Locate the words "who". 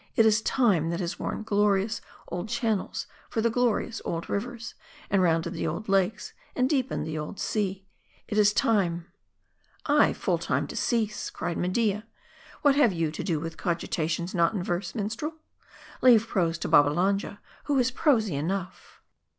17.65-17.77